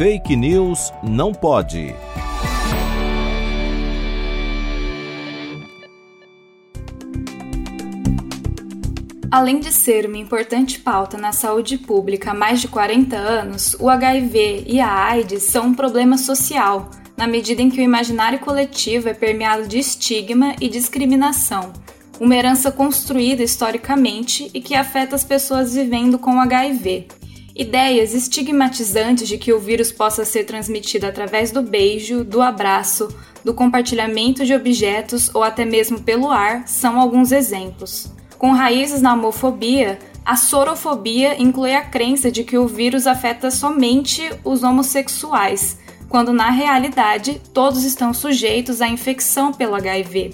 [0.00, 1.94] Fake News não pode.
[9.30, 13.90] Além de ser uma importante pauta na saúde pública há mais de 40 anos, o
[13.90, 19.06] HIV e a AIDS são um problema social, na medida em que o imaginário coletivo
[19.10, 21.74] é permeado de estigma e discriminação,
[22.18, 27.19] uma herança construída historicamente e que afeta as pessoas vivendo com HIV.
[27.60, 33.14] Ideias estigmatizantes de que o vírus possa ser transmitido através do beijo, do abraço,
[33.44, 38.10] do compartilhamento de objetos ou até mesmo pelo ar são alguns exemplos.
[38.38, 44.22] Com raízes na homofobia, a sorofobia inclui a crença de que o vírus afeta somente
[44.42, 45.76] os homossexuais,
[46.08, 50.30] quando na realidade todos estão sujeitos à infecção pelo HIV.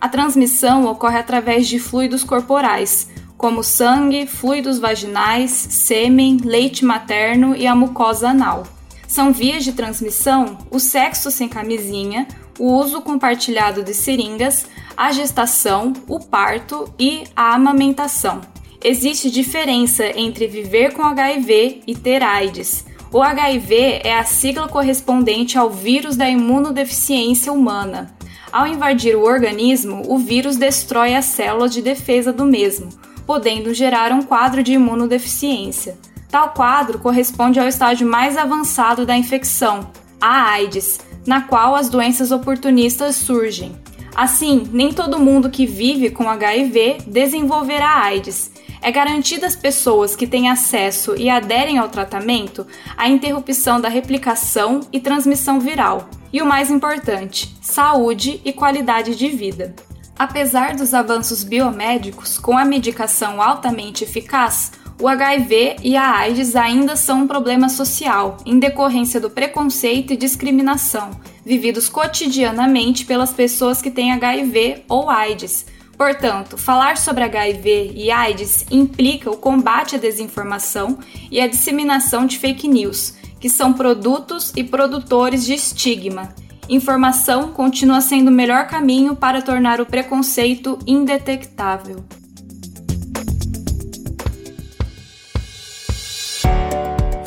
[0.00, 3.06] A transmissão ocorre através de fluidos corporais,
[3.40, 8.64] como sangue, fluidos vaginais, sêmen, leite materno e a mucosa anal.
[9.08, 15.94] São vias de transmissão o sexo sem camisinha, o uso compartilhado de seringas, a gestação,
[16.06, 18.42] o parto e a amamentação.
[18.84, 22.84] Existe diferença entre viver com HIV e ter AIDS.
[23.10, 28.14] O HIV é a sigla correspondente ao vírus da imunodeficiência humana.
[28.52, 32.90] Ao invadir o organismo, o vírus destrói as células de defesa do mesmo,
[33.30, 35.96] podendo gerar um quadro de imunodeficiência.
[36.28, 39.88] Tal quadro corresponde ao estágio mais avançado da infecção,
[40.20, 43.76] a AIDS, na qual as doenças oportunistas surgem.
[44.16, 48.50] Assim, nem todo mundo que vive com HIV desenvolverá AIDS.
[48.82, 54.80] É garantida às pessoas que têm acesso e aderem ao tratamento a interrupção da replicação
[54.92, 56.10] e transmissão viral.
[56.32, 59.72] E o mais importante, saúde e qualidade de vida.
[60.20, 66.94] Apesar dos avanços biomédicos, com a medicação altamente eficaz, o HIV e a AIDS ainda
[66.94, 71.10] são um problema social, em decorrência do preconceito e discriminação,
[71.42, 75.64] vividos cotidianamente pelas pessoas que têm HIV ou AIDS.
[75.96, 80.98] Portanto, falar sobre HIV e AIDS implica o combate à desinformação
[81.30, 86.34] e a disseminação de fake news, que são produtos e produtores de estigma.
[86.70, 91.96] Informação continua sendo o melhor caminho para tornar o preconceito indetectável.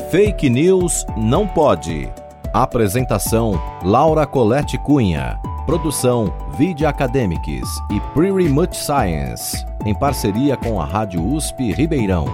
[0.09, 2.09] Fake News não pode.
[2.53, 5.38] Apresentação: Laura Colette Cunha.
[5.66, 12.28] Produção: Video Academics e Pretty Much Science, em parceria com a Rádio USP Ribeirão.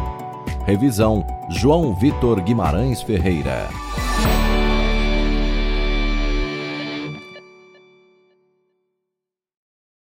[0.64, 3.68] Revisão: João Vitor Guimarães Ferreira.